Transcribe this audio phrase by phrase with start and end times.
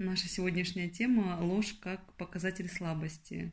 [0.00, 3.52] Наша сегодняшняя тема– ложь как показатель слабости.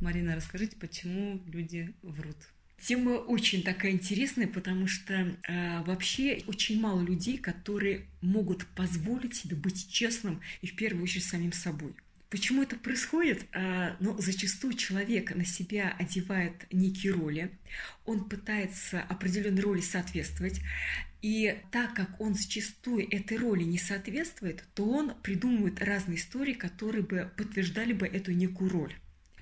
[0.00, 2.36] Марина, расскажите, почему люди врут?
[2.80, 9.54] Тема очень такая интересная, потому что э, вообще очень мало людей, которые могут позволить себе
[9.54, 11.92] быть честным и в первую очередь самим собой.
[12.30, 13.44] Почему это происходит?
[13.52, 17.50] А, ну, зачастую человек на себя одевает некие роли,
[18.06, 20.62] он пытается определенной роли соответствовать,
[21.22, 27.04] и так как он зачастую этой роли не соответствует, то он придумывает разные истории, которые
[27.04, 28.94] бы подтверждали бы эту некую роль.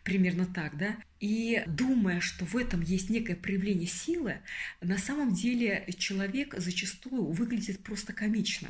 [0.04, 0.96] Примерно так, да?
[1.18, 4.40] И думая, что в этом есть некое проявление силы,
[4.80, 8.68] на самом деле человек зачастую выглядит просто комично.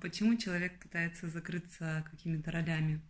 [0.00, 3.00] Почему человек пытается закрыться какими-то ролями?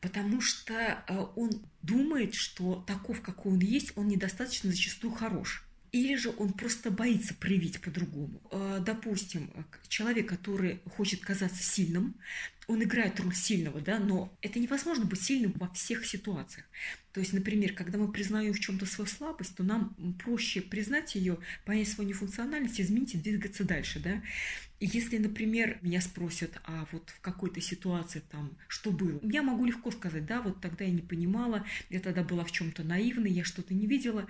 [0.00, 1.50] Потому что э, он
[1.82, 5.64] думает, что таков, какой он есть, он недостаточно зачастую хорош.
[5.92, 8.40] Или же он просто боится проявить по-другому.
[8.50, 9.50] Э, допустим,
[9.88, 12.14] человек, который хочет казаться сильным,
[12.70, 16.66] он играет роль сильного, да, но это невозможно быть сильным во всех ситуациях.
[17.12, 21.38] То есть, например, когда мы признаем в чем-то свою слабость, то нам проще признать ее,
[21.64, 24.22] понять свою нефункциональность, изменить и двигаться дальше, да.
[24.78, 29.64] И если, например, меня спросят, а вот в какой-то ситуации там, что было, я могу
[29.64, 33.42] легко сказать, да, вот тогда я не понимала, я тогда была в чем-то наивной, я
[33.42, 34.26] что-то не видела.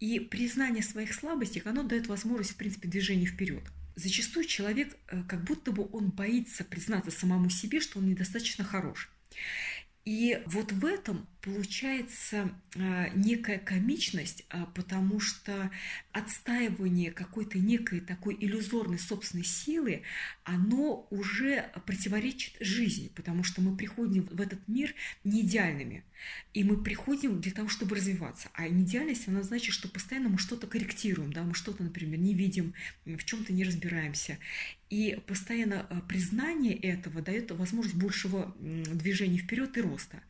[0.00, 3.64] И признание своих слабостей, оно дает возможность, в принципе, движения вперед.
[3.96, 9.10] Зачастую человек, э, как будто бы он боится признаться самому себе, что он недостаточно хорош.
[10.08, 15.70] И вот в этом получается а, некая комичность, а, потому что
[16.12, 20.04] отстаивание какой-то некой такой иллюзорной собственной силы,
[20.44, 26.04] оно уже противоречит жизни, потому что мы приходим в этот мир не идеальными.
[26.54, 28.48] И мы приходим для того, чтобы развиваться.
[28.54, 32.74] А неидеальность, она значит, что постоянно мы что-то корректируем, да, мы что-то, например, не видим,
[33.04, 34.38] в чем-то не разбираемся.
[34.90, 40.22] И постоянно а, признание этого дает возможность большего движения вперед и роста.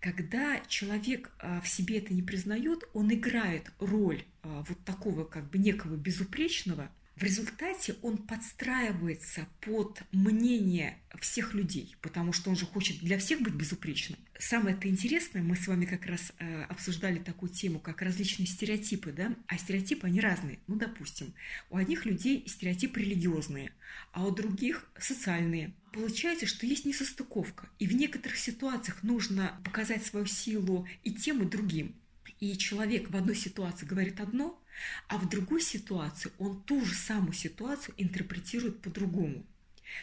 [0.00, 5.50] Когда человек а, в себе это не признает, он играет роль а, вот такого как
[5.50, 12.66] бы некого безупречного– в результате он подстраивается под мнение всех людей, потому что он же
[12.66, 14.18] хочет для всех быть безупречным.
[14.38, 19.12] Самое это интересное, мы с вами как раз э, обсуждали такую тему, как различные стереотипы,
[19.12, 20.58] да, а стереотипы, они разные.
[20.66, 21.32] Ну, допустим,
[21.70, 23.70] у одних людей стереотипы религиозные,
[24.12, 25.72] а у других социальные.
[25.92, 31.48] Получается, что есть несостыковка, и в некоторых ситуациях нужно показать свою силу и тем, и
[31.48, 31.94] другим.
[32.40, 34.60] И человек в одной ситуации говорит одно,
[35.08, 39.46] а в другой ситуации он ту же самую ситуацию интерпретирует по-другому,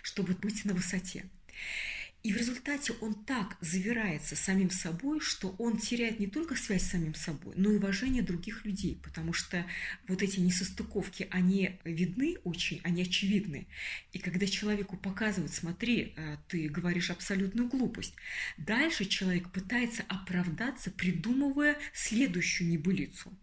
[0.01, 1.25] чтобы быть на высоте.
[2.23, 6.91] И в результате он так завирается самим собой, что он теряет не только связь с
[6.91, 9.65] самим собой, но и уважение других людей, потому что
[10.07, 13.67] вот эти несостыковки, они видны очень, они очевидны.
[14.13, 18.13] И когда человеку показывают, смотри, э, ты говоришь абсолютную глупость,
[18.57, 23.35] дальше человек пытается оправдаться, придумывая следующую небылицу.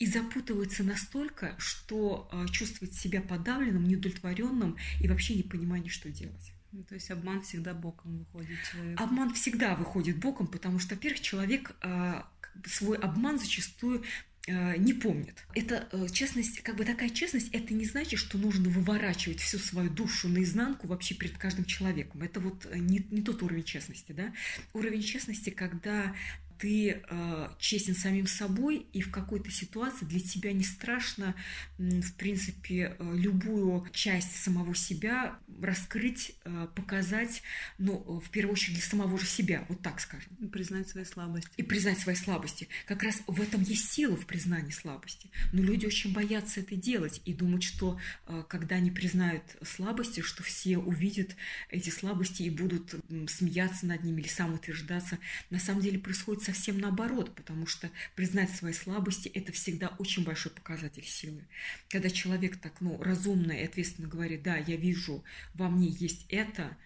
[0.00, 6.53] И запутывается настолько, что э, чувствует себя подавленным, неудовлетворенным и вообще не понимает, что делать.
[6.74, 9.00] Ну, то есть обман всегда боком выходит человек.
[9.00, 12.22] Обман всегда выходит боком, потому что, во-первых, человек э,
[12.66, 14.02] свой обман зачастую
[14.48, 15.46] э, не помнит.
[15.54, 19.88] Это э, честность, как бы такая честность, это не значит, что нужно выворачивать всю свою
[19.88, 22.22] душу наизнанку вообще перед каждым человеком.
[22.22, 24.32] Это вот не, не тот уровень честности, да.
[24.72, 26.12] Уровень честности, когда
[26.58, 31.34] ты э, честен самим собой, и в какой-то ситуации для тебя не страшно,
[31.78, 37.42] в принципе, э, любую часть самого себя раскрыть, э, показать,
[37.78, 40.32] ну, в первую очередь для самого же себя, вот так скажем.
[40.40, 41.50] И признать свои слабости.
[41.56, 42.68] И признать свои слабости.
[42.86, 45.30] Как раз в этом есть сила в признании слабости.
[45.52, 50.42] Но люди очень боятся это делать и думают, что э, когда они признают слабости, что
[50.42, 51.36] все увидят
[51.68, 52.94] эти слабости и будут
[53.28, 55.18] смеяться над ними или самоутверждаться.
[55.50, 60.52] На самом деле происходит совсем наоборот, потому что признать свои слабости– это всегда очень большой
[60.52, 61.44] показатель силы.
[61.88, 65.24] Когда человек так ну, разумно и ответственно говорит, да, я вижу,
[65.54, 66.76] во мне есть это,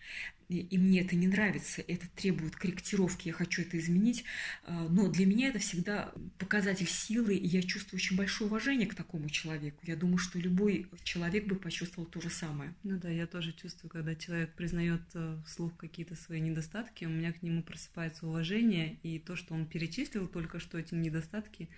[0.55, 4.25] и мне это не нравится, это требует корректировки, я хочу это изменить.
[4.65, 8.95] А, но для меня это всегда показатель силы, и я чувствую очень большое уважение к
[8.95, 9.79] такому человеку.
[9.83, 12.75] Я думаю, что любой человек бы почувствовал то же самое.
[12.83, 17.33] Ну да, я тоже чувствую, когда человек признает э, вслух какие-то свои недостатки, у меня
[17.33, 21.69] к нему просыпается уважение, и то, что он перечислил только что эти недостатки,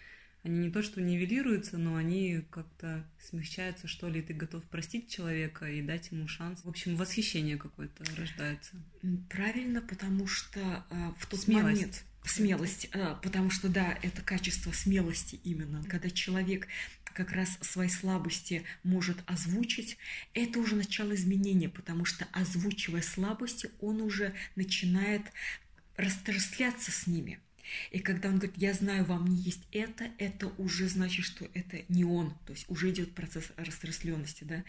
[0.43, 5.71] они не то что нивелируются, но они как-то смягчаются, что ли, ты готов простить человека
[5.71, 6.65] и дать ему шанс.
[6.65, 8.77] В общем, восхищение какое-то рождается.
[9.29, 10.61] Правильно, потому что
[10.91, 11.65] э, в тот Смелость.
[11.65, 15.83] момент Смелость, а, потому что, да, это качество смелости именно.
[15.85, 16.69] Когда человек
[17.05, 19.97] как раз свои слабости может озвучить,
[20.35, 25.23] это уже начало изменения, потому что озвучивая слабости, он уже начинает
[25.97, 27.41] растрастляться с ними–
[27.91, 31.83] и когда он говорит, я знаю, вам не есть это, это уже значит, что это
[31.89, 32.35] не он.
[32.47, 34.45] То есть уже идет процесс растрасленности.
[34.45, 34.65] Да?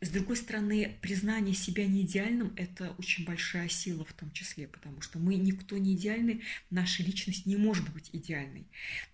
[0.00, 5.00] С другой стороны, признание себя не идеальным– это очень большая сила в том числе, потому
[5.00, 8.66] что мы никто не идеальный, наша личность не может быть идеальной.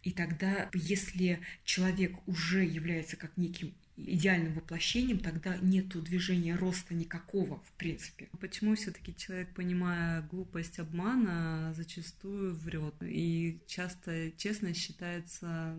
[0.02, 7.60] И тогда, если человек уже является как неким идеальным воплощением, тогда нету движения роста никакого,
[7.60, 8.28] в принципе.
[8.40, 12.94] Почему все-таки человек, понимая глупость обмана, зачастую врет?
[13.02, 15.76] И часто честность считается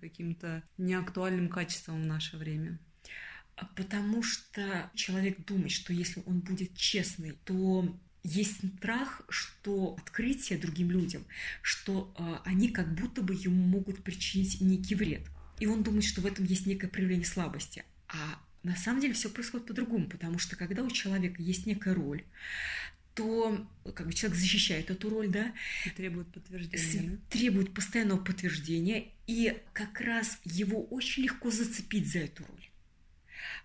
[0.00, 2.78] каким-то неактуальным качеством в наше время.
[3.56, 10.58] А потому что человек думает, что если он будет честный, то есть страх, что открытие
[10.58, 11.24] другим людям,
[11.62, 15.22] что э, они как будто бы ему могут причинить некий вред.
[15.60, 17.84] И он думает, что в этом есть некое проявление слабости.
[18.08, 22.24] А на самом деле все происходит по-другому, потому что когда у человека есть некая роль,
[23.14, 25.52] то как бы человек защищает эту роль, да,
[25.86, 32.44] и требует подтверждения, требует постоянного подтверждения, и как раз его очень легко зацепить за эту
[32.44, 32.70] роль.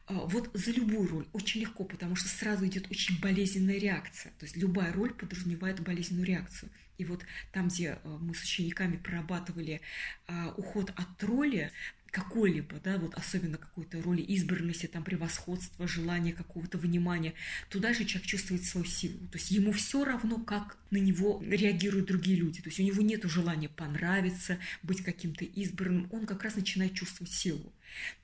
[0.06, 4.32] А, вот за любую роль очень легко, потому что сразу идет очень болезненная реакция.
[4.40, 6.70] То есть любая роль подразумевает болезненную реакцию.
[7.00, 9.82] И вот там, где э, мы с учениками прорабатывали
[10.28, 11.72] а, уход от роли,
[12.12, 17.34] какой-либо, да, вот особенно какой-то роли избранности, там, превосходства, желания какого-то внимания,
[17.70, 19.20] туда же человек чувствует свою силу.
[19.28, 22.62] То есть ему все равно, как на него реагируют другие люди.
[22.62, 26.08] То есть у него нет желания понравиться, быть каким-то избранным.
[26.12, 27.72] Он как раз начинает чувствовать силу.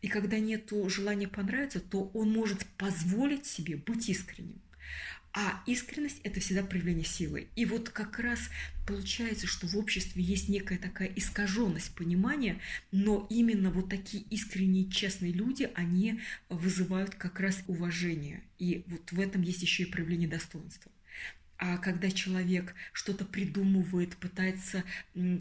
[0.02, 4.62] И когда нет желания понравиться, то он может позволить себе быть искренним.
[5.38, 7.50] А искренность– это всегда проявление силы.
[7.58, 8.40] И вот как раз
[8.88, 12.62] получается, что в обществе есть некая такая искаженность понимания,
[12.94, 18.44] но именно вот такие искренние, честные люди, они вызывают как раз уважение.
[18.60, 20.90] И вот в этом есть еще и проявление достоинства.
[21.58, 24.84] А когда человек что-то придумывает, пытается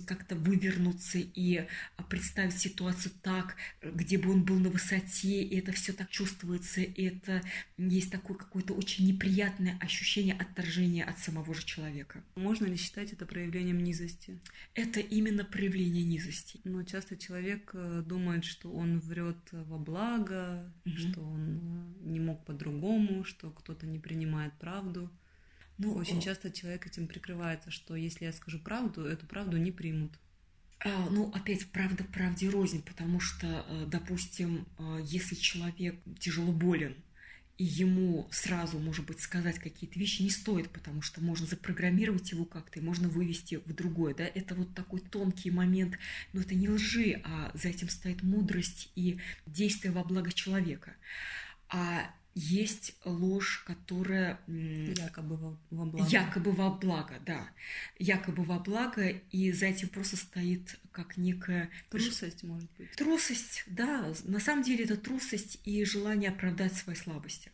[0.06, 1.66] как-то вывернуться и
[1.96, 6.82] а, представить ситуацию так, где бы он был на высоте, и это все так чувствуется,
[6.82, 7.42] и это
[7.78, 12.22] есть такое какое-то очень неприятное ощущение отторжения от самого же человека.
[12.36, 14.38] Можно ли считать это проявлением низости?
[14.74, 16.60] Это именно проявление низости.
[16.64, 20.96] Но часто человек э, думает, что он врет во благо, угу.
[20.96, 25.10] что он э, не мог по-другому, что кто-то не принимает правду.
[25.78, 30.12] Ну, очень часто человек этим прикрывается, что если я скажу правду, эту правду не примут.
[30.84, 36.94] А, ну, опять, правда правде рознь, потому что, э, допустим, э, если человек тяжело болен,
[37.56, 42.44] и ему сразу, может быть, сказать какие-то вещи не стоит, потому что можно запрограммировать его
[42.44, 45.96] как-то, и можно вывести в другое, да, это вот такой тонкий момент,
[46.32, 50.94] но это не лжи, а за этим стоит мудрость и действие во благо человека.
[51.68, 54.40] А есть ложь, которая...
[54.46, 56.08] Якобы во, во благо.
[56.10, 57.48] Якобы во благо, да.
[57.98, 61.70] Якобы во благо, и за этим просто стоит как некая...
[61.90, 62.90] Трусость, может быть.
[62.92, 64.12] Трусость, да.
[64.24, 67.50] На самом деле это трусость и желание оправдать свои слабости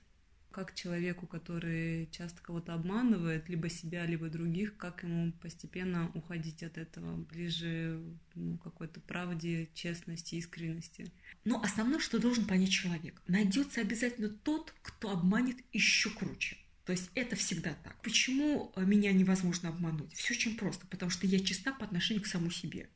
[0.51, 6.79] как человеку, который часто кого-то обманывает, либо себя, либо других, как ему постепенно уходить от
[6.79, 8.03] этого ближе
[8.35, 11.07] ну, какой-то правде, честности, искренности.
[11.45, 16.57] Но основное, что должен понять человек, найдется обязательно тот, кто обманет еще круче.
[16.91, 17.95] То есть это всегда так.
[18.03, 20.13] Почему меня невозможно обмануть?
[20.13, 22.89] Все очень просто, потому что я чиста по отношению к самому себе.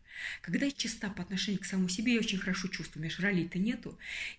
[0.42, 3.60] Когда я чиста по отношению к самому себе, я очень хорошо чувствую, у меня ролей-то
[3.60, 3.96] нету.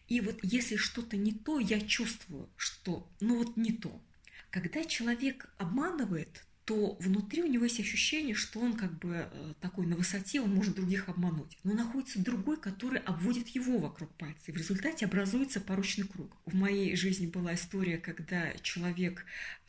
[0.10, 4.02] И вот если что-то не то, я чувствую, что ну вот не то.
[4.50, 9.86] Когда человек обманывает, то внутри у него есть ощущение, что он как бы э, такой
[9.86, 11.58] на высоте, он может других обмануть.
[11.64, 14.46] Но находится другой, который обводит его вокруг пальца.
[14.48, 16.36] И в результате образуется порочный круг.
[16.46, 19.26] В моей жизни была история, когда человек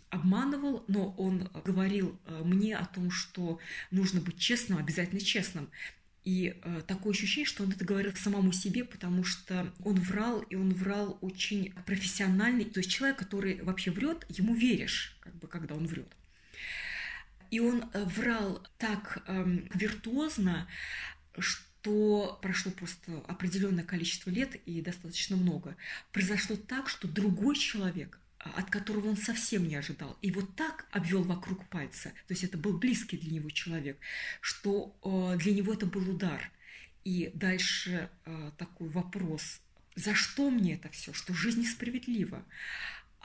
[0.08, 3.58] обманывал, но он говорил э, мне о том, что
[3.90, 5.68] нужно быть честным, обязательно честным.
[6.24, 10.54] И э, такое ощущение, что он это говорил самому себе, потому что он врал, и
[10.54, 12.64] он врал очень профессиональный.
[12.64, 16.08] То есть человек, который вообще врет, ему веришь, как бы, когда он врет.
[17.50, 20.68] И он э, врал так э, виртуозно,
[21.38, 25.76] что прошло просто определенное количество лет и достаточно много.
[26.12, 28.18] Произошло так, что другой человек
[28.54, 30.16] от которого он совсем не ожидал.
[30.22, 33.98] И вот так обвел вокруг пальца, то есть это был близкий для него человек,
[34.40, 36.50] что э, для него это был удар.
[37.04, 39.60] И дальше э, такой вопрос,
[39.94, 42.44] за что мне это все, что жизнь несправедлива?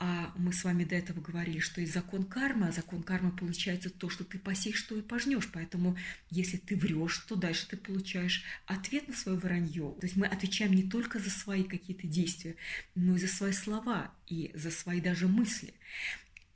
[0.04, 3.88] А мы с вами до этого говорили, что есть закон кармы, а закон кармы получается
[3.88, 5.48] то, что ты посеешь, что и пожнешь.
[5.52, 5.96] Поэтому
[6.28, 9.94] если ты врешь, то дальше ты получаешь ответ на свое вранье.
[10.00, 12.56] То есть мы отвечаем не только за свои какие-то действия,
[12.96, 15.72] но и за свои слова и за свои даже мысли.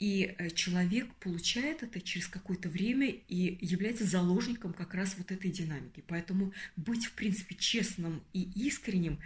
[0.00, 5.52] И э, человек получает это через какое-то время и является заложником как раз вот этой
[5.52, 6.02] динамики.
[6.08, 9.20] Поэтому быть, в принципе, честным и искренним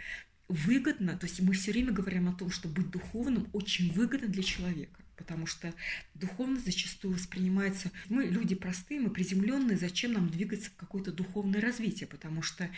[0.51, 4.43] выгодно, то есть мы все время говорим о том, что быть духовным очень выгодно для
[4.43, 5.73] человека, потому что
[6.13, 12.07] духовность зачастую воспринимается, мы люди простые, мы приземленные, зачем нам двигаться в какое-то духовное развитие,
[12.07, 12.69] потому что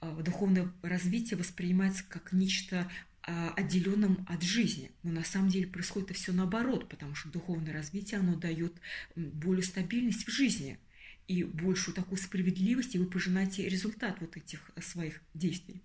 [0.00, 2.90] э, духовное развитие воспринимается как нечто
[3.30, 4.90] а, отделенным от жизни.
[5.02, 8.72] Но на самом деле происходит все наоборот, потому что духовное развитие, оно дает
[9.16, 10.78] более стабильность в жизни
[11.26, 15.82] и большую такую справедливость, и вы пожинаете результат вот этих э, своих действий.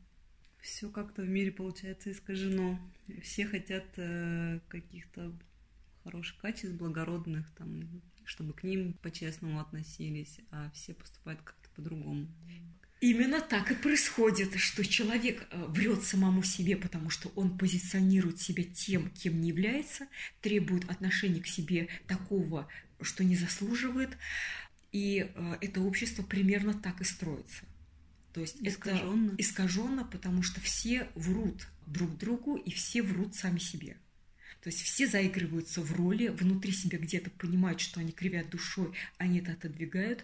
[0.63, 2.79] Все как-то в мире получается искажено.
[3.21, 5.33] Все хотят э, каких-то
[6.05, 12.29] хороших качеств, благородных, там, чтобы к ним по-честному относились, а все поступают как-то по-другому.
[13.01, 18.63] Именно так и происходит, что человек э, врет самому себе, потому что он позиционирует себя
[18.63, 20.07] тем, кем не является,
[20.39, 22.69] требует отношения к себе такого,
[23.01, 24.17] что не заслуживает,
[24.93, 27.65] и э, это общество примерно так и строится.
[28.33, 29.27] То есть искаженно.
[29.33, 33.97] это искаженно, потому что все врут друг другу и все врут сами себе.
[34.61, 39.39] То есть все заигрываются в роли, внутри себя где-то понимают, что они кривят душой, они
[39.39, 40.23] это отодвигают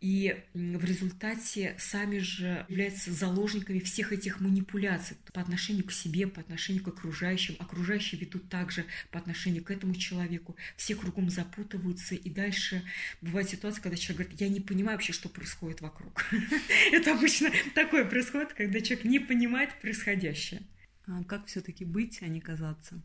[0.00, 6.40] и в результате сами же являются заложниками всех этих манипуляций по отношению к себе, по
[6.40, 7.56] отношению к окружающим.
[7.58, 10.54] Окружающие ведут также по отношению к этому человеку.
[10.76, 12.82] Все кругом запутываются, и дальше
[13.22, 16.26] бывает ситуация, когда человек говорит, я не понимаю вообще, что происходит вокруг.
[16.92, 20.62] Это обычно такое происходит, когда человек не понимает происходящее.
[21.06, 23.00] А как все-таки быть, а не казаться?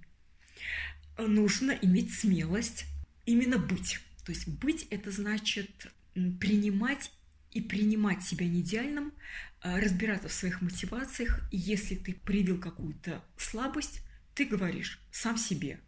[1.17, 2.85] Нужно иметь смелость
[3.25, 3.99] именно быть.
[4.25, 7.11] То есть быть это значит принимать
[7.51, 9.13] и принимать себя не идеальным,
[9.61, 11.41] а, разбираться в своих мотивациях.
[11.51, 14.01] И если ты привил какую-то слабость,
[14.33, 15.79] ты говоришь сам себе.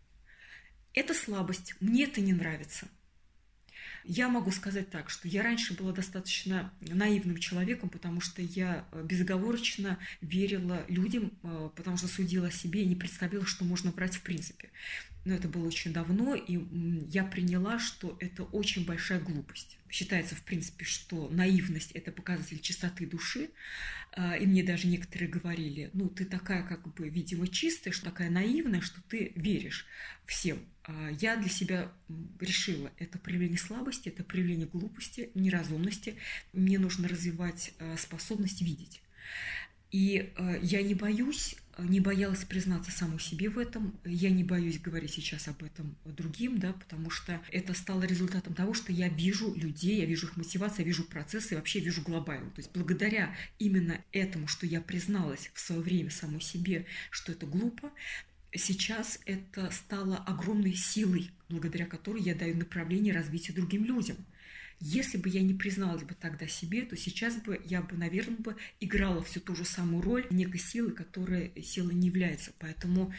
[0.93, 2.87] Это слабость, мне это не нравится.
[4.05, 9.01] Я могу сказать так, что я раньше была достаточно наивным человеком, потому что я э,
[9.03, 14.15] безоговорочно верила людям, э, потому что судила о себе и не представляла, что можно врать
[14.15, 14.71] в принципе.
[15.25, 16.59] Но это было очень давно, и
[17.09, 19.77] я приняла, что это очень большая глупость.
[19.89, 23.51] Считается, в принципе, что наивность– это показатель чистоты души.
[24.15, 28.29] А, и мне даже некоторые говорили, ну, ты такая, как бы, видимо, чистая, что такая
[28.29, 29.85] наивная, что ты веришь
[30.25, 30.59] всем.
[30.83, 31.91] А, я для себя
[32.39, 36.15] решила, это проявление слабости, это проявление глупости, неразумности.
[36.51, 39.01] Мне нужно развивать а, способность видеть.
[39.91, 43.99] И я не боюсь не боялась признаться саму себе в этом.
[44.05, 48.73] Я не боюсь говорить сейчас об этом другим, да, потому что это стало результатом того,
[48.73, 52.51] что я вижу людей, я вижу их мотивацию, я вижу процессы, вообще вижу глобально.
[52.51, 57.45] То есть благодаря именно этому, что я призналась в свое время самой себе, что это
[57.45, 57.91] глупо,
[58.55, 64.17] сейчас это стало огромной силой, благодаря которой я даю направление развития другим людям.
[64.85, 68.57] Если бы я не призналась бы тогда себе, то сейчас бы я бы, наверное, бы
[68.81, 72.51] играла всю ту же самую роль некой силы, которая силой не является.
[72.59, 73.13] Поэтому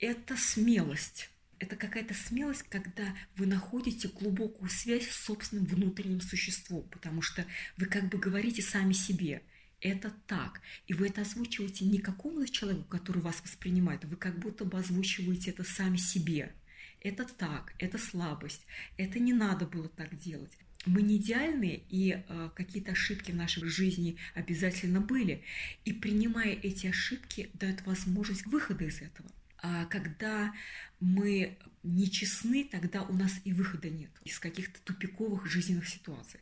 [0.00, 1.30] это смелость.
[1.60, 7.86] Это какая-то смелость, когда вы находите глубокую связь с собственным внутренним существом, потому что вы
[7.86, 9.42] как бы говорите сами себе–
[9.80, 10.60] это так.
[10.88, 15.52] И вы это озвучиваете не какому-то человеку, который вас воспринимает, вы как будто бы озвучиваете
[15.52, 16.52] это сами себе.
[17.00, 22.50] Это так, это слабость, это не надо было так делать мы не идеальны, и э,
[22.54, 25.42] какие-то ошибки в нашей жизни обязательно были.
[25.84, 29.28] И принимая эти ошибки, дают возможность выхода из этого.
[29.60, 30.52] А когда
[31.00, 31.56] мы
[31.88, 36.40] нечестны, тогда у нас и выхода нет из каких-то тупиковых жизненных ситуаций.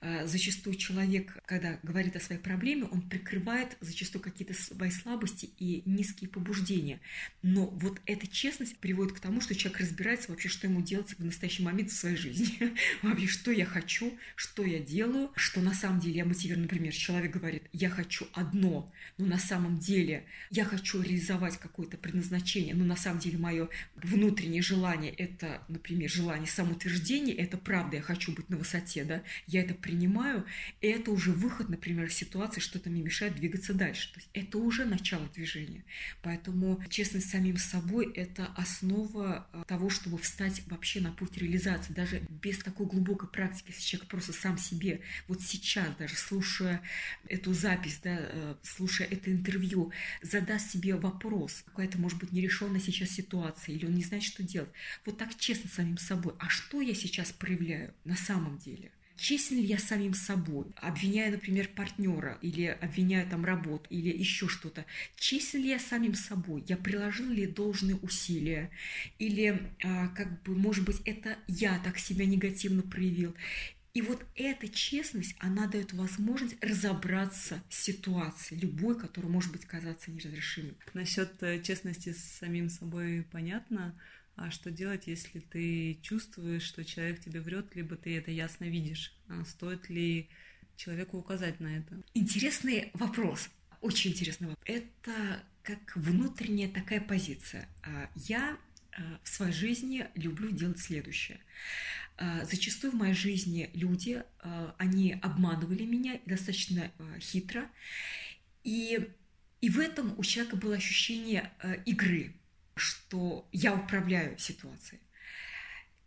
[0.00, 5.82] А, зачастую человек, когда говорит о своей проблеме, он прикрывает зачастую какие-то свои слабости и
[5.84, 7.00] низкие побуждения.
[7.42, 11.24] Но вот эта честность приводит к тому, что человек разбирается вообще, что ему делать в
[11.24, 12.74] настоящий момент в своей жизни.
[13.02, 16.62] Вообще, что я хочу, что я делаю, что на самом деле я мотивирую.
[16.62, 22.74] Например, человек говорит, я хочу одно, но на самом деле я хочу реализовать какое-то предназначение,
[22.74, 28.02] но на самом деле мое внутреннее желание желание– это, например, желание самоутверждения, это правда, я
[28.02, 30.44] хочу быть на высоте, да, я это принимаю,
[30.82, 34.12] и это уже выход, например, из ситуации, что-то мне мешает двигаться дальше.
[34.12, 35.84] То есть это уже начало движения.
[36.22, 41.94] Поэтому честность с самим собой– это основа э, того, чтобы встать вообще на путь реализации.
[41.94, 46.82] Даже без такой глубокой практики, если человек просто сам себе, вот сейчас даже слушая
[47.28, 53.10] эту запись, да, э, слушая это интервью, задаст себе вопрос, какая-то, может быть, нерешенная сейчас
[53.10, 54.63] ситуация, или он не знает, что делать.
[55.04, 56.34] Вот так честно с самим собой.
[56.38, 58.90] А что я сейчас проявляю на самом деле?
[59.16, 64.84] Честен ли я самим собой, обвиняя, например, партнера или обвиняя там работу или еще что-то?
[65.16, 66.64] Честен ли я самим собой?
[66.66, 68.70] Я приложил ли должные усилия?
[69.20, 73.36] Или, а, как бы, может быть, это я так себя негативно проявил?
[73.94, 80.10] И вот эта честность, она дает возможность разобраться с ситуацией, любой, которая может быть казаться
[80.10, 80.74] неразрешимой.
[80.94, 83.94] Насчет э, честности с самим собой понятно.
[84.36, 89.14] А что делать, если ты чувствуешь, что человек тебе врет, либо ты это ясно видишь?
[89.28, 90.28] А стоит ли
[90.76, 92.02] человеку указать на это?
[92.14, 93.48] Интересный вопрос.
[93.80, 94.64] Очень интересный вопрос.
[94.66, 97.68] Это как внутренняя такая позиция.
[97.82, 98.58] А, я
[98.92, 101.38] а, в своей жизни люблю делать следующее.
[102.16, 104.22] А, зачастую в моей жизни люди,
[104.78, 107.68] они обманывали меня достаточно хитро,
[108.62, 109.10] и,
[109.60, 111.52] и в этом у человека было ощущение
[111.86, 112.34] игры,
[112.76, 115.00] что я управляю ситуацией.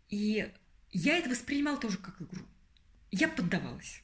[0.08, 0.50] И
[0.90, 2.44] я это воспринимала тоже как игру.
[3.10, 4.02] Я поддавалась.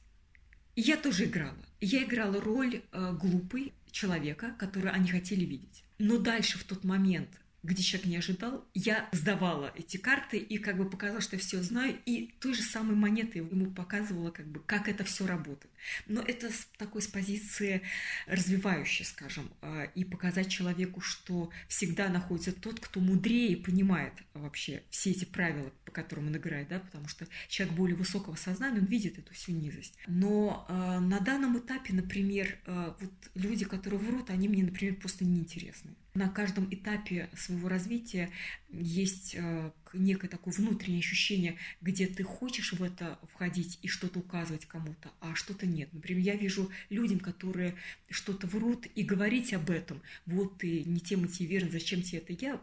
[0.75, 1.65] Я тоже играла.
[1.79, 5.83] Я играла роль глупой человека, который они хотели видеть.
[5.99, 7.29] Но дальше, в тот момент,
[7.65, 11.61] где человек не ожидал, я сдавала эти карты и как бы показала, что я все
[11.61, 15.73] знаю, и той же самой монетой ему показывала, как бы, как это все работает.
[16.07, 17.81] Но это с такой с позиции
[18.27, 25.11] развивающей, скажем, а, и показать человеку, что всегда находится тот, кто мудрее понимает вообще все
[25.11, 29.17] эти правила, по которым он играет, да, потому что человек более высокого сознания, он видит
[29.17, 29.95] эту всю низость.
[30.07, 35.25] Но э, на данном этапе, например, э, вот люди, которые врут, они мне, например, просто
[35.25, 35.95] неинтересны.
[36.15, 38.31] На каждом этапе своего развития
[38.69, 44.65] есть э, некое такое внутреннее ощущение, где ты хочешь в это входить и что-то указывать
[44.65, 45.89] кому-то, а что-то нет.
[45.93, 47.75] Например, я вижу людям, которые
[48.09, 52.61] что-то врут и говорить об этом, вот ты не тем мотивирован, зачем тебе это, я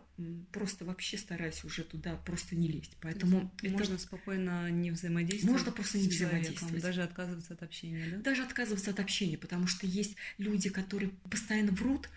[0.50, 2.96] просто вообще стараюсь уже туда просто не лезть.
[3.00, 3.72] Поэтому это...
[3.72, 5.58] можно спокойно не взаимодействовать.
[5.58, 6.82] Можно просто не взаимодействовать.
[6.82, 8.16] Даже отказываться от общения, да?
[8.18, 12.08] Даже отказываться от общения, потому что есть люди, которые постоянно врут,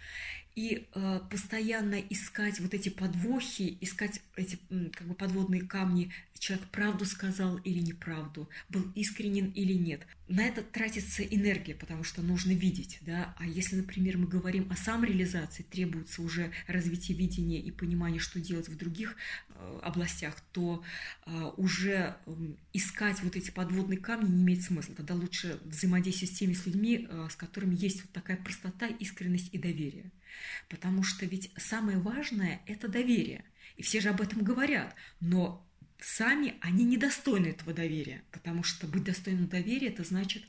[0.55, 4.57] и э, постоянно искать вот эти подвохи, искать эти
[4.93, 10.05] как бы подводные камни, человек правду сказал или неправду, был искренен или нет.
[10.27, 13.35] На это тратится энергия, потому что нужно видеть, да.
[13.37, 18.69] А если, например, мы говорим о самореализации, требуется уже развитие видения и понимания, что делать
[18.69, 19.15] в других
[19.49, 20.83] э, областях, то
[21.25, 22.31] э, уже э,
[22.73, 24.95] искать вот эти подводные камни не имеет смысла.
[24.95, 29.49] Тогда лучше взаимодействовать с теми с людьми, э, с которыми есть вот такая простота, искренность
[29.53, 30.11] и доверие.
[30.69, 33.45] Потому что ведь самое важное– это доверие.
[33.77, 34.95] И все же об этом говорят.
[35.19, 35.65] Но
[35.99, 40.43] сами они недостойны этого доверия, потому что быть достойным доверия это значит,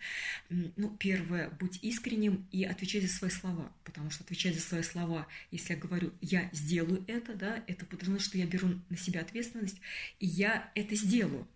[0.49, 5.27] ну, первое, быть искренним и отвечать за свои слова, потому что отвечать за свои слова,
[5.51, 9.81] если я говорю, я сделаю это, да, это подразумевает, что я беру на себя ответственность,
[10.19, 11.47] и я это сделаю.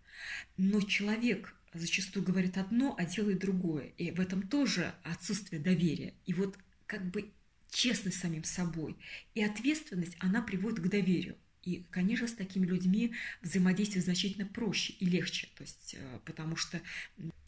[0.56, 6.14] Но человек зачастую говорит одно, а делает другое, и в этом тоже отсутствие доверия.
[6.26, 7.30] И вот как бы
[7.70, 8.96] честность с самим собой
[9.34, 11.36] и ответственность, она приводит к доверию.
[11.62, 16.80] И, конечно, с такими людьми взаимодействие значительно проще и легче, то есть, э, потому что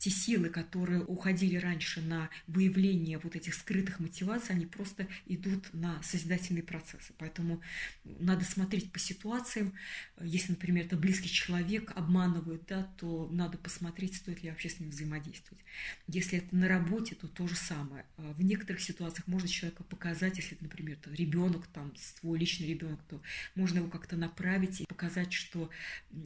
[0.03, 6.03] те силы, которые уходили раньше на выявление вот этих скрытых мотиваций, они просто идут на
[6.03, 7.13] созидательные процессы.
[7.19, 7.63] Поэтому
[8.03, 9.75] надо смотреть по ситуациям.
[10.21, 14.91] Если, например, это близкий человек, обманывают, да, то надо посмотреть, стоит ли вообще с ним
[14.91, 15.63] взаимодействовать.
[16.09, 18.05] Если это на работе, то то же самое.
[18.17, 22.67] А в некоторых ситуациях можно человека показать, если это, например, это ребенок, там, свой личный
[22.67, 23.23] ребенок, то
[23.55, 25.71] можно его как-то направить и показать, что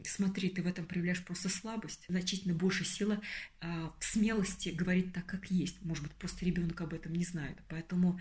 [0.03, 3.21] смотри, ты в этом проявляешь просто слабость, значительно больше сила
[3.66, 5.83] а, в смелости говорить так, как есть.
[5.83, 7.57] Может быть, просто ребенок об этом не знает.
[7.68, 8.18] Поэтому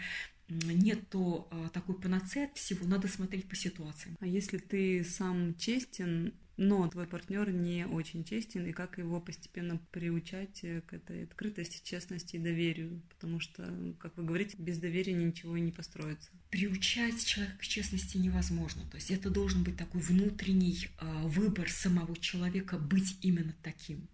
[0.47, 4.17] нет то а, такой панацеи от всего, надо смотреть по ситуациям.
[4.19, 9.77] А если ты сам честен, но твой партнер не очень честен, и как его постепенно
[9.91, 15.57] приучать к этой открытости, честности и доверию, потому что, как вы говорите, без доверия ничего
[15.57, 16.29] не построится.
[16.49, 22.15] Приучать человека к честности невозможно, то есть это должен быть такой внутренний э, выбор самого
[22.15, 24.07] человека быть именно таким.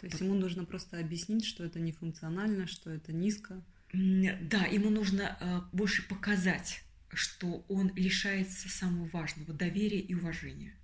[0.00, 3.62] То есть ему нужно просто объяснить, что это не функционально, что это низко.
[3.92, 10.74] Да, ему нужно э, больше показать, что он лишается самого важного доверия и уважения.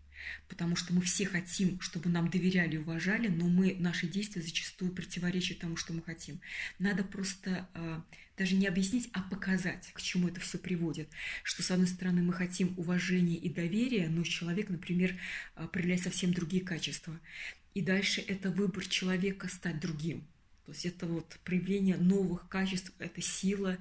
[0.48, 4.92] потому что мы все хотим, чтобы нам доверяли и уважали, но мы, наши действия зачастую
[4.92, 6.40] противоречат тому, что мы хотим.
[6.78, 8.00] Надо просто э,
[8.36, 11.08] даже не объяснить, а показать, к чему это все приводит.
[11.42, 15.16] Что, с одной стороны, мы хотим уважения и доверия, но человек, например,
[15.56, 17.18] э, проявляет совсем другие качества.
[17.74, 20.24] И дальше это выбор человека стать другим.
[20.64, 23.76] То есть это вот проявление новых качеств, это сила.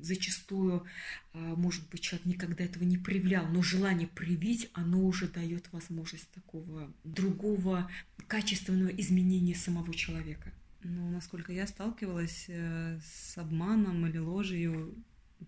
[0.00, 0.84] Зачастую,
[1.32, 6.30] а, может быть, человек никогда этого не проявлял, но желание проявить, оно уже дает возможность
[6.30, 7.90] такого другого
[8.28, 10.52] качественного изменения самого человека.
[10.82, 14.94] Ну, насколько я сталкивалась э, с обманом или ложью,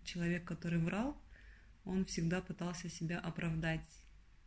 [0.04, 1.16] человек, который врал,
[1.84, 3.80] он всегда пытался себя оправдать.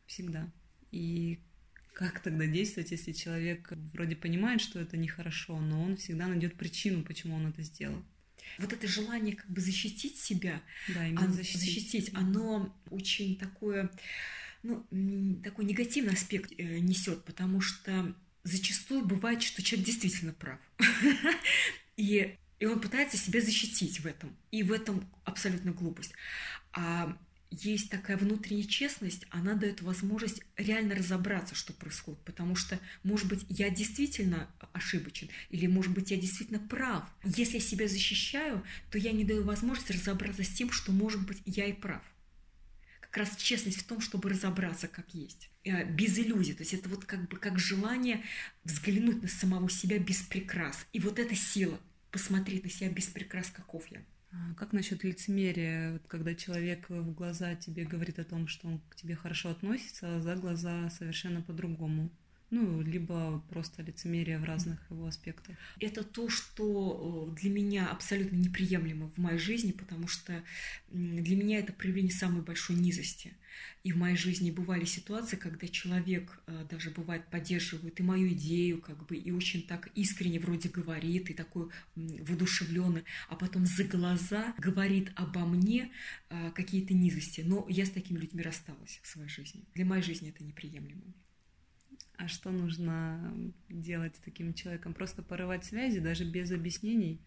[0.06, 0.52] Всегда.
[0.92, 1.40] И
[1.96, 7.04] как тогда действовать, если человек вроде понимает, что это нехорошо, но он всегда найдет причину,
[7.04, 8.04] почему он это сделал?
[8.58, 11.62] Вот это желание как бы защитить себя, да, именно защитить.
[11.62, 13.90] защитить, оно очень такое,
[14.62, 14.86] ну,
[15.42, 20.60] такой негативный аспект э, несет, потому что зачастую бывает, что человек действительно прав.
[21.96, 24.36] И, и он пытается себя защитить в этом.
[24.52, 26.12] И в этом абсолютно глупость.
[26.74, 27.18] А
[27.52, 32.20] есть такая внутренняя честность, она дает возможность реально разобраться, что происходит.
[32.22, 37.04] Потому что, может быть, я действительно ошибочен, или, может быть, я действительно прав.
[37.24, 41.42] Если я себя защищаю, то я не даю возможность разобраться с тем, что, может быть,
[41.46, 42.04] я и прав.
[43.00, 45.50] Как раз честность в том, чтобы разобраться, как есть.
[45.64, 46.54] Э, без иллюзий.
[46.54, 48.24] То есть это вот как бы как желание
[48.64, 50.86] взглянуть на самого себя без прикрас.
[50.94, 51.80] И вот эта сила
[52.12, 54.02] посмотреть на себя без прикрас, каков я.
[54.38, 58.96] А как насчет лицемерия, когда человек в глаза тебе говорит о том, что он к
[58.96, 62.10] тебе хорошо относится, а за глаза совершенно по-другому?
[62.52, 65.56] Ну, либо просто лицемерие в разных его аспектах.
[65.80, 70.44] Это то, что э, для меня абсолютно неприемлемо в моей жизни, потому что
[70.90, 73.34] для меня это проявление самой большой низости.
[73.84, 78.82] И в моей жизни бывали ситуации, когда человек э, даже бывает поддерживает и мою идею,
[78.82, 84.54] как бы, и очень так искренне вроде говорит, и такой воодушевленный, а потом за глаза
[84.58, 85.92] говорит обо мне
[86.30, 87.42] э, какие-то низости.
[87.42, 89.64] Но я с такими людьми рассталась в своей жизни.
[89.74, 91.02] Для моей жизни это неприемлемо.
[92.18, 93.34] А что нужно
[93.70, 94.94] делать с таким человеком?
[94.94, 97.20] Просто порывать связи, даже без объяснений?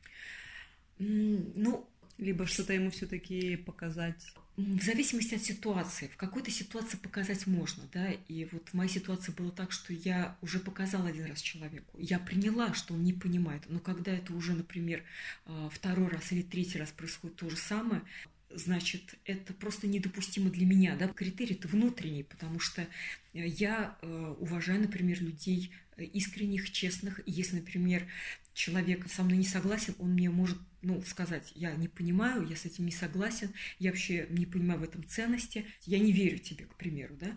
[0.99, 4.35] Ну, либо что-то ему все-таки показать?
[4.57, 6.09] В зависимости от ситуации.
[6.09, 10.37] В какой-то ситуации показать можно, да, и вот в моей ситуации было так, что я
[10.43, 14.55] уже показала один раз человеку, я приняла, что он не понимает, но когда это уже,
[14.55, 15.05] например,
[15.47, 18.03] а, второй раз или третий раз происходит то же самое,
[18.51, 22.87] значит, это просто недопустимо для меня, да, критерий-то внутренний, потому что
[23.33, 28.07] я э, уважаю, например, людей э, искренних, честных, если, например,
[28.55, 32.65] человек со мной не согласен, он мне может ну, сказать, я не понимаю, я с
[32.65, 36.75] этим не согласен, я вообще не понимаю в этом ценности, я не верю тебе, к
[36.77, 37.37] примеру, да.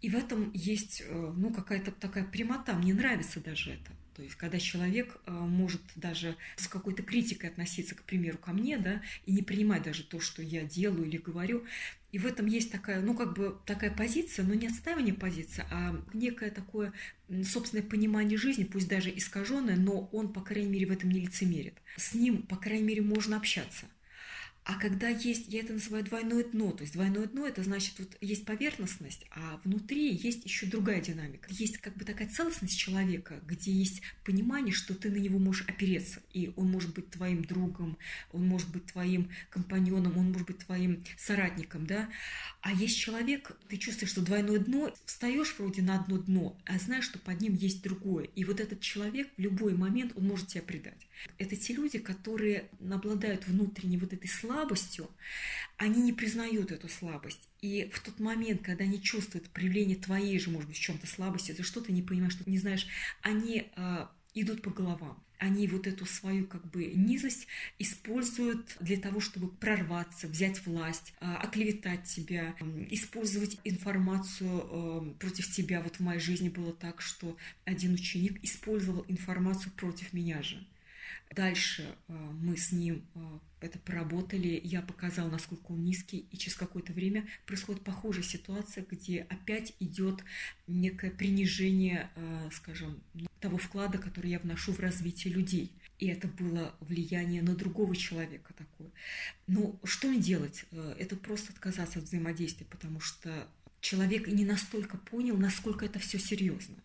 [0.00, 3.92] И в этом есть, э, ну, какая-то такая прямота, мне нравится даже это.
[4.14, 8.78] То есть, когда человек э, может даже с какой-то критикой относиться, к примеру, ко мне,
[8.78, 11.64] да, и не принимать даже то, что я делаю или говорю,
[12.12, 15.98] и в этом есть такая, ну, как бы такая позиция, но не отстаивание позиции, а
[16.12, 16.92] некое такое
[17.42, 21.74] собственное понимание жизни, пусть даже искаженное, но он, по крайней мере, в этом не лицемерит.
[21.96, 23.86] С ним, по крайней мере, можно общаться.
[24.64, 28.16] А когда есть, я это называю двойное дно, то есть двойное дно это значит вот
[28.20, 31.48] есть поверхностность, а внутри есть еще другая динамика.
[31.50, 36.20] Есть как бы такая целостность человека, где есть понимание, что ты на него можешь опереться,
[36.32, 37.98] и он может быть твоим другом,
[38.30, 42.08] он может быть твоим компаньоном, он может быть твоим соратником, да.
[42.60, 47.04] А есть человек, ты чувствуешь, что двойное дно, встаешь вроде на одно дно, а знаешь,
[47.04, 48.26] что под ним есть другое.
[48.36, 51.08] И вот этот человек в любой момент, он может тебя предать.
[51.38, 55.08] Это те люди, которые обладают внутренней вот этой слабостью,
[55.76, 57.48] они не признают эту слабость.
[57.60, 61.52] И в тот момент, когда они чувствуют проявление твоей же, может быть, в чем-то слабости,
[61.52, 62.86] ты что-то не понимаешь, что не знаешь,
[63.22, 65.22] они э, идут по головам.
[65.38, 67.48] Они вот эту свою как бы низость
[67.80, 72.54] используют для того, чтобы прорваться, взять власть, э, оклеветать тебя,
[72.90, 75.82] использовать информацию э, против тебя.
[75.82, 80.64] Вот в моей жизни было так, что один ученик использовал информацию против меня же.
[81.34, 86.56] Дальше э, мы с ним э, это поработали, я показала, насколько он низкий, и через
[86.56, 90.22] какое-то время происходит похожая ситуация, где опять идет
[90.66, 93.02] некое принижение, э, скажем,
[93.40, 95.72] того вклада, который я вношу в развитие людей.
[95.98, 98.90] И это было влияние на другого человека такое.
[99.46, 100.64] Но что мне делать?
[100.98, 103.48] Это просто отказаться от взаимодействия, потому что
[103.80, 106.76] человек не настолько понял, насколько это все серьезно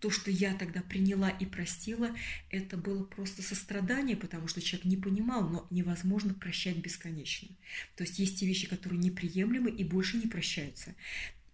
[0.00, 2.10] то, что я тогда приняла и простила,
[2.50, 7.48] это было просто сострадание, потому что человек не понимал, но невозможно прощать бесконечно.
[7.96, 10.94] То есть есть те вещи, которые неприемлемы и больше не прощаются.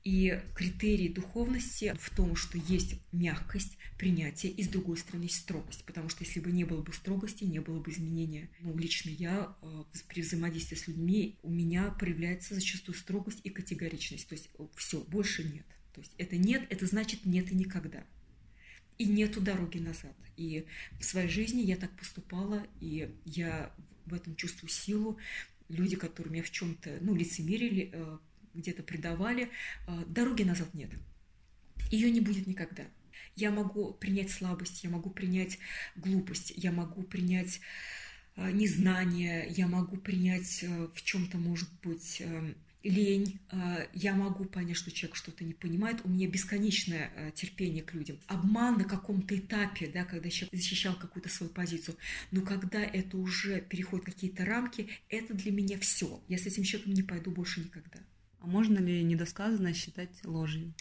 [0.05, 5.85] И критерий духовности в том, что есть мягкость, принятие, и с другой стороны строгость.
[5.85, 8.49] Потому что если бы не было бы строгости, не было бы изменения.
[8.61, 14.29] Ну, лично я э, при взаимодействии с людьми, у меня проявляется зачастую строгость и категоричность.
[14.29, 15.67] То есть все, больше нет.
[15.93, 18.05] То есть это нет, это значит нет и никогда.
[18.99, 20.15] И нету дороги назад.
[20.37, 20.67] И
[20.99, 23.73] в своей жизни я так поступала, и я
[24.07, 25.19] в этом чувствую силу.
[25.69, 28.19] Люди, которые меня в чем-то ну, лицемерили, э,
[28.57, 29.51] где-то предавали,
[29.87, 30.91] а, дороги назад нет.
[31.91, 32.85] Ее не будет никогда.
[33.35, 35.59] Я могу принять слабость, я могу принять
[35.95, 37.61] глупость, я могу принять
[38.35, 42.23] а, незнание, я могу принять в чем-то, может быть,
[42.89, 43.39] лень,
[43.93, 48.19] я могу понять, что человек что-то не понимает, у меня бесконечное терпение к людям.
[48.27, 51.97] Обман на каком-то этапе, да, когда человек защищал какую-то свою позицию,
[52.31, 56.23] но когда это уже переходит какие-то рамки, это для меня все.
[56.29, 57.99] Я с этим человеком не пойду больше никогда.
[58.41, 60.73] А можно ли недосказанность считать ложью?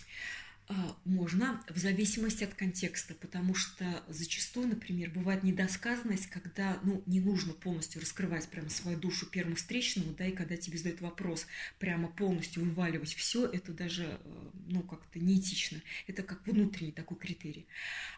[0.67, 7.19] А, можно, в зависимости от контекста, потому что зачастую, например, бывает недосказанность, когда ну, не
[7.19, 11.45] нужно полностью раскрывать прямо свою душу первому встречному, да, и когда тебе задают вопрос,
[11.77, 15.81] прямо полностью вываливать все, это даже э, ну, как-то неэтично.
[16.07, 17.67] Это как внутренний такой критерий.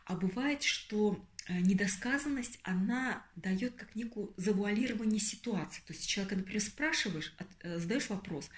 [0.06, 5.82] А бывает, что э, недосказанность, она дает как некую завуалирование ситуации.
[5.86, 8.50] То есть человека, например, спрашиваешь, э, задаешь вопрос,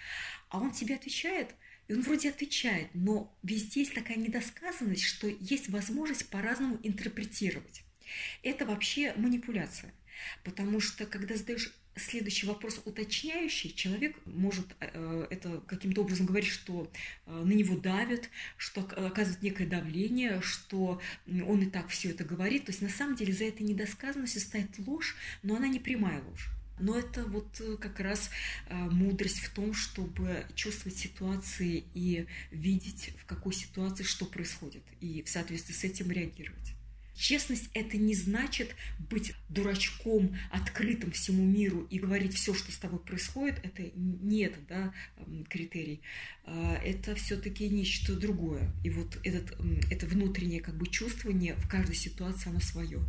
[0.50, 1.56] а он тебе отвечает–
[1.90, 7.84] и он вроде отвечает, но везде есть такая недосказанность, что есть возможность по-разному интерпретировать.
[8.44, 9.92] Это вообще манипуляция.
[10.44, 16.92] Потому что, когда задаешь следующий вопрос уточняющий, человек может э, это каким-то образом говорить, что
[17.26, 22.66] э, на него давят, что оказывает некое давление, что он и так все это говорит.
[22.66, 26.50] То есть на самом деле за этой недосказанностью стоит ложь, но она не прямая ложь.
[26.80, 28.30] Но это вот э, как раз
[28.68, 35.22] э, мудрость в том, чтобы чувствовать ситуации и видеть, в какой ситуации что происходит, и
[35.24, 36.74] в соответствии с этим реагировать.
[37.20, 43.00] Честность– это не значит быть дурачком, открытым всему миру и говорить все, что с тобой
[43.00, 43.60] происходит.
[43.62, 44.94] Это не это да,
[45.50, 46.00] критерий.
[46.46, 48.72] А, это все-таки нечто другое.
[48.86, 49.54] И вот этот,
[49.92, 53.02] это внутреннее как бы чувствование в каждой ситуации, оно свое.